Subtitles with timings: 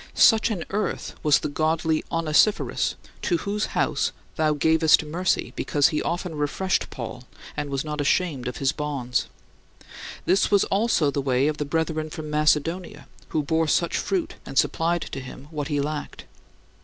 [0.15, 6.01] Such an "earth" was the godly Onesiphorus, to whose house thou gavest mercy because he
[6.01, 9.27] often refreshed Paul and was not ashamed of his bonds.
[10.25, 14.57] This was also the way of the brethren from Macedonia, who bore such fruit and
[14.57, 16.25] supplied to him what he lacked.